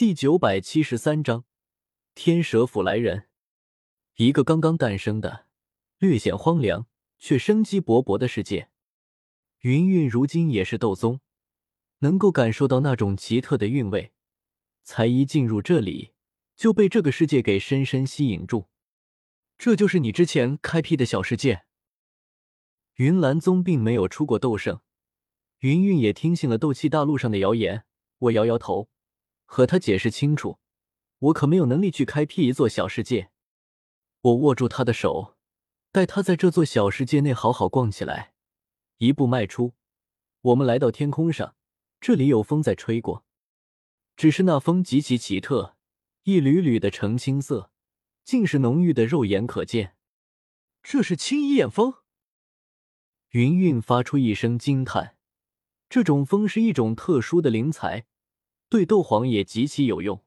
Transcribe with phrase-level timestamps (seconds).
[0.00, 1.44] 第九百七十三章
[2.14, 3.28] 天蛇府来人。
[4.16, 5.44] 一个刚刚诞生的、
[5.98, 6.86] 略显荒凉
[7.18, 8.70] 却生机勃勃的世界。
[9.58, 11.20] 云韵如今也是斗宗，
[11.98, 14.14] 能够感受到那种奇特的韵味，
[14.82, 16.14] 才一进入这里
[16.56, 18.70] 就被这个世界给深深吸引住。
[19.58, 21.66] 这就是你之前开辟的小世界。
[22.94, 24.80] 云岚宗并没有出过斗圣，
[25.58, 27.84] 云韵也听信了斗气大陆上的谣言。
[28.20, 28.88] 我摇摇头，
[29.52, 30.60] 和他解释清楚，
[31.18, 33.32] 我可没有能力去开辟一座小世界。
[34.20, 35.36] 我握住他的手，
[35.90, 38.32] 带他在这座小世界内好好逛起来。
[38.98, 39.74] 一步迈出，
[40.42, 41.56] 我们来到天空上，
[42.00, 43.24] 这里有风在吹过，
[44.16, 45.76] 只是那风极其奇特，
[46.22, 47.72] 一缕缕的澄青色，
[48.22, 49.96] 竟是浓郁的，肉眼可见。
[50.80, 51.94] 这是青衣眼风。
[53.30, 55.16] 云韵发出一声惊叹，
[55.88, 58.06] 这种风是一种特殊的灵材，
[58.70, 60.24] 对斗皇也极其有用。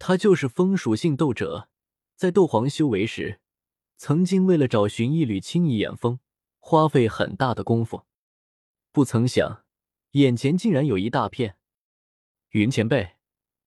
[0.00, 1.68] 他就是风属性斗者，
[2.16, 3.40] 在斗皇修为时，
[3.96, 6.18] 曾经为了找寻一缕青衣眼风。
[6.64, 8.04] 花费很大的功夫，
[8.92, 9.64] 不曾想
[10.12, 11.56] 眼前竟然有一大片。
[12.50, 13.16] 云前辈，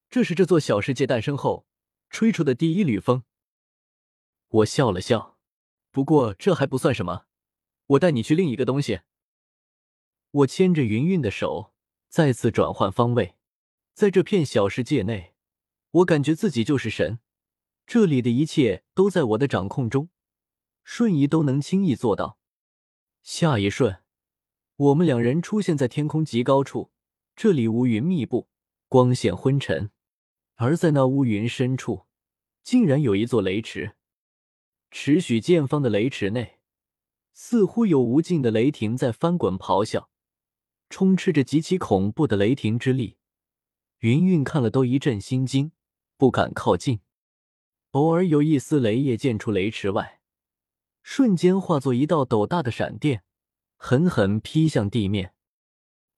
[0.10, 1.68] 这是这座小世界诞生后
[2.10, 3.24] 吹出的第一缕风。
[4.48, 5.38] 我笑了笑，
[5.92, 7.26] 不过这还不算什么，
[7.88, 9.02] 我带你去另一个东西。
[10.32, 11.74] 我牵着云韵的手，
[12.08, 13.35] 再次转换方位，
[13.96, 15.36] 在这片小世界内，
[15.92, 17.20] 我感觉自己就是神，
[17.88, 20.10] 这里的一切都在我的掌控中，
[20.84, 22.38] 瞬移都能轻易做到。
[23.24, 24.04] 下一瞬，
[24.76, 26.92] 我们两人出现在天空极高处。
[27.38, 28.50] 这里乌云密布，
[28.90, 29.92] 光线昏沉，
[30.56, 32.06] 而在那乌云深处，
[32.64, 33.96] 竟然有一座雷池。
[34.92, 36.60] 尺许见方的雷池内，
[37.32, 40.10] 似乎有无尽的雷霆在翻滚咆哮，
[40.90, 43.16] 充斥着极其恐怖的雷霆之力。
[44.00, 45.72] 云云看了都一阵心惊，
[46.18, 47.00] 不敢靠近。
[47.92, 50.22] 偶尔有一丝雷液溅出雷池外。
[51.02, 53.24] 瞬间化作一道斗大的闪电，
[53.78, 55.34] 狠狠劈向地面。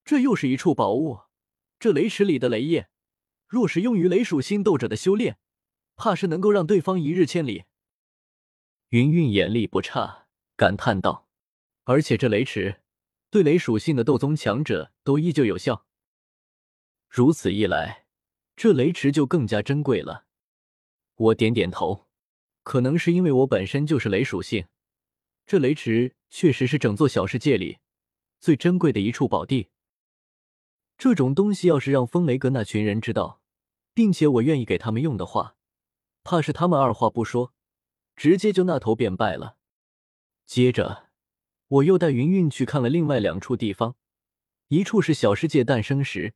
[0.06, 1.22] 这又是一处宝物。
[1.80, 2.88] 这雷池里的雷液，
[3.48, 5.38] 若是用于雷属性斗者的修炼，
[5.96, 7.66] 怕是能够让对方一日千里。
[8.90, 11.28] 云韵眼力不差，感叹道
[11.84, 12.82] ：“而且这雷池
[13.30, 15.87] 对雷属性的斗宗强者都依旧有效。
[17.18, 18.06] 如此一来，
[18.56, 20.26] 这雷池就更加珍贵了。”
[21.18, 22.06] 我点点头，
[22.62, 24.68] 可能是因为我本身就是雷属性。
[25.48, 27.80] 这雷池确实是整座小世界里
[28.40, 29.70] 最珍贵的一处宝地。
[30.96, 33.42] 这种东西要是让风雷阁那群人知道，
[33.96, 35.56] 并且我愿意给他们用的话，
[36.24, 37.52] 怕是他们二话不说，
[38.16, 39.58] 直接就那头便拜了。
[40.46, 41.08] 接着，
[41.68, 43.96] 我又带云韵去看了另外两处地方，
[44.68, 46.36] 一处是小世界诞生时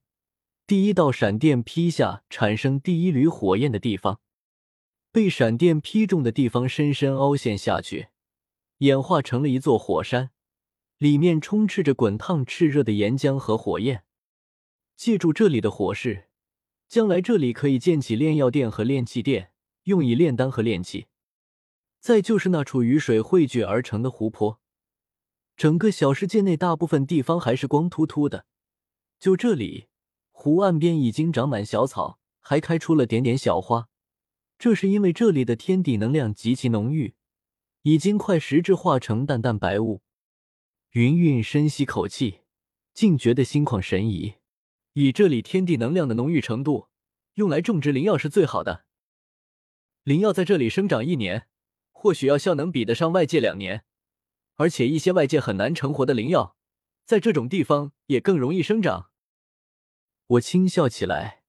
[0.67, 4.21] 第一道闪电劈下产生第一缕火焰的地方，
[5.11, 8.07] 被闪电劈中的地方深深凹陷下去。
[8.77, 10.31] 演化成了一座火山，
[10.97, 14.05] 里面充斥着滚烫炽热的岩浆和火焰。
[14.95, 16.29] 借助这里的火势，
[16.87, 19.51] 将来这里可以建起炼药殿和炼器殿，
[19.83, 21.07] 用以炼丹和炼器。
[21.99, 24.59] 再就是那处雨水汇聚而成的湖泊，
[25.55, 28.47] 整个小世界内大部分地方还是光秃秃的，
[29.19, 29.89] 就这里，
[30.43, 33.89] 湖岸边已经长满小草，还开出了点点小花。
[34.57, 37.13] 这是因为这里的天地能量极其浓郁。
[37.83, 40.01] 已经快实质化成淡淡白雾。
[40.93, 42.39] 云韵深吸口气，
[42.91, 44.33] 竟觉得心旷神怡。
[44.93, 46.87] 以这里天地能量的浓郁程度，
[47.35, 48.85] 用来种植灵药是最好的。
[50.01, 51.47] 灵药在这里生长一年，
[51.91, 53.83] 或许药效能比得上外界两年。
[54.55, 56.55] 而且一些外界很难成活的灵药，
[57.05, 59.10] 在这种地方也更容易生长。
[60.31, 61.43] 我轻笑起来，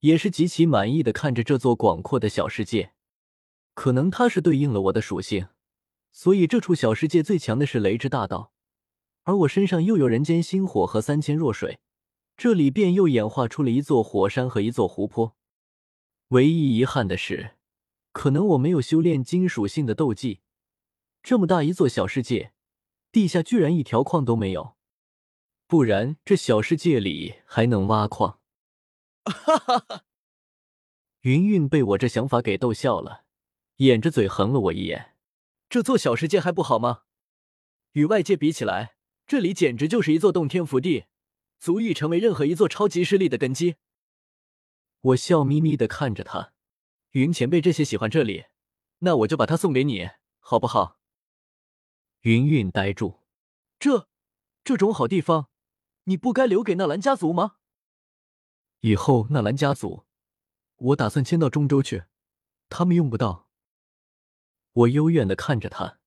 [0.00, 2.92] 也是极其满意的看着这座广阔的小世界。
[3.74, 5.48] 可能它是对应了我的属性。
[6.12, 8.52] 所以这处小世界最强的是雷之大道，
[9.24, 11.80] 而我身上又有人间星火和三千弱水，
[12.36, 15.36] 这里便又演化出了一座火山和一座湖泊。
[16.28, 17.56] 唯一遗憾的是，
[18.12, 20.40] 可能我没有修炼金属性的斗技。
[21.22, 22.52] 这么大一座小世界，
[23.10, 24.76] 地下居然一条矿都没有，
[25.72, 28.40] 不然这小世界里还能挖矿？
[29.24, 30.04] 哈哈哈！
[31.22, 33.24] 云云被我这想法给逗笑了，
[33.76, 35.16] 掩着嘴横了我一眼。
[35.70, 37.04] 这座小世界还不好吗？
[37.92, 38.96] 与外界比起来，
[39.26, 41.06] 这里简直就是一座洞天福地，
[41.58, 43.76] 足以成为任何一座超级势力的根基。
[45.00, 46.52] 我笑眯眯的看着他，
[47.12, 48.44] 云前辈这些喜欢这里，
[48.98, 50.98] 那我就把它送给你，好不好？
[52.20, 53.20] 云韵呆住，
[53.78, 54.06] 这
[54.62, 55.48] 这种好地方，
[56.04, 57.56] 你不该留给纳兰家族吗？
[58.80, 60.04] 以后纳兰家族
[60.76, 62.04] 我打算迁到中州去，
[62.68, 63.48] 他们用不到。
[64.72, 66.00] 我幽怨的看着他，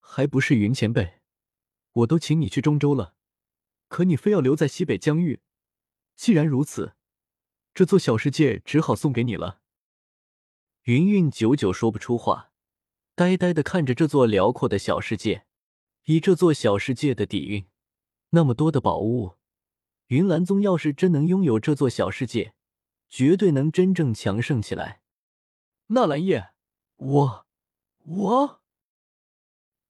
[0.00, 1.20] 还不是云前辈，
[1.92, 3.14] 我都请你去中州了，
[3.88, 5.42] 可你非要留在西北疆域。
[6.16, 6.94] 既然如此，
[7.74, 9.60] 这座小世界只好送给你了。
[10.84, 12.52] 云云久久说不出话，
[13.14, 15.46] 呆呆的看着这座辽阔的小世界。
[16.04, 17.66] 以这座小世界的底蕴，
[18.34, 19.36] 那么多的宝物，
[20.08, 22.54] 云岚宗要是真能拥有这座小世界，
[23.08, 25.00] 绝对能真正强盛起来。
[25.86, 26.50] 纳兰叶，
[26.96, 27.46] 我，
[28.04, 28.60] 我……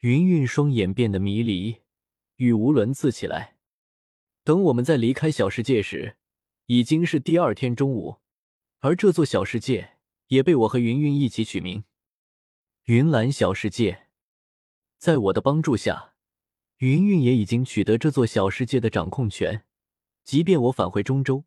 [0.01, 1.81] 云云双眼变得迷离，
[2.37, 3.57] 语无伦次起来。
[4.43, 6.19] 等我们在离开小世界时，
[6.67, 8.19] 已经是第二天中午，
[8.81, 9.97] 而这座小世界
[10.27, 11.85] 也被我和云云一起取名——
[12.85, 14.09] 云岚小世界。
[14.99, 16.14] 在我的帮助下，
[16.79, 19.65] 云云也已经取得这座小世界的掌控权。
[20.25, 21.45] 即便我返回中州，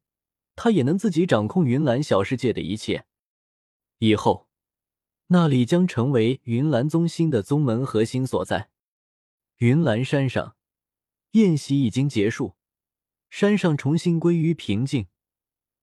[0.55, 3.05] 他也能自己掌控云岚小世界的一切。
[3.97, 4.47] 以后，
[5.27, 8.69] 那里将成为云岚宗新的宗门核心所在。
[9.57, 10.55] 云岚山上，
[11.31, 12.55] 宴席已经结束，
[13.29, 15.07] 山上重新归于平静，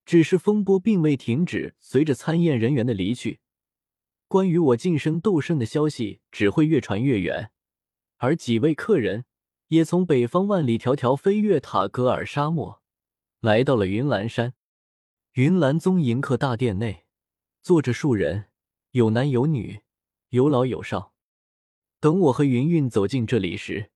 [0.06, 1.74] 只是风波并未停止。
[1.80, 3.40] 随着参宴人员的离去，
[4.28, 7.50] 关于我晋升斗圣的消息只会越传越远。
[8.18, 9.24] 而几位客人
[9.68, 12.82] 也从北方万里迢迢飞越塔格尔沙漠，
[13.40, 14.54] 来到了云岚山。
[15.32, 17.06] 云岚宗迎客大殿内
[17.60, 18.50] 坐着数人，
[18.92, 19.82] 有男有女，
[20.28, 21.12] 有老有少。
[21.98, 23.90] 等我和云云走进这里时，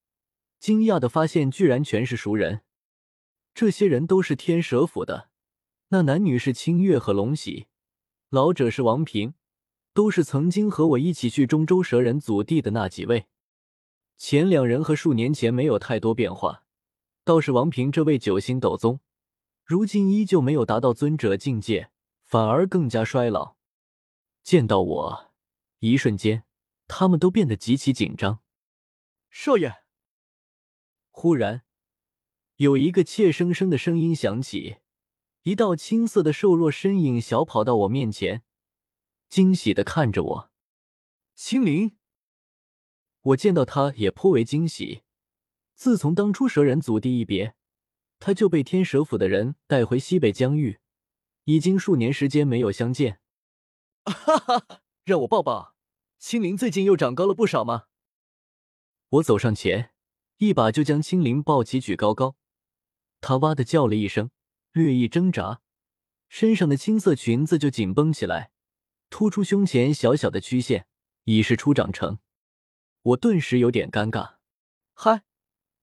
[0.58, 2.62] 惊讶的发现居然全是熟人。
[3.54, 5.28] 这些人都是天蛇府的，
[5.88, 7.66] 那男女是清月和龙喜，
[8.30, 9.34] 老者是王平，
[9.92, 13.26] 都是曾经和我一起去中州蛇人祖地的那几位。
[14.18, 16.64] 前两人和数年前没有太多变化，
[17.22, 18.98] 倒是王平这位九星斗宗，
[19.64, 21.90] 如今依旧没有达到尊者境界，
[22.24, 23.56] 反而更加衰老。
[24.42, 25.32] 见到我，
[25.78, 26.42] 一瞬间，
[26.88, 28.40] 他们都变得极其紧张。
[29.30, 29.82] 少爷，
[31.10, 31.62] 忽然
[32.56, 34.78] 有一个怯生生的声音响起，
[35.42, 38.42] 一道青色的瘦弱身影小跑到我面前，
[39.28, 40.50] 惊喜的看着我，
[41.36, 41.97] 青灵。
[43.22, 45.02] 我见到他也颇为惊喜。
[45.74, 47.54] 自从当初蛇人祖地一别，
[48.18, 50.80] 他就被天蛇府的人带回西北疆域，
[51.44, 53.20] 已经数年时间没有相见。
[54.04, 55.76] 哈哈，让我抱抱。
[56.18, 57.84] 青灵最近又长高了不少吗？
[59.10, 59.92] 我走上前，
[60.38, 62.36] 一把就将青灵抱起举高高。
[63.20, 64.30] 他哇的叫了一声，
[64.72, 65.60] 略一挣扎，
[66.28, 68.50] 身上的青色裙子就紧绷起来，
[69.10, 70.88] 突出胸前小小的曲线，
[71.24, 72.18] 已是初长成。
[73.02, 74.34] 我顿时有点尴尬，
[74.92, 75.22] 嗨，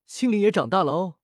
[0.06, 1.16] 青灵也长大了哦。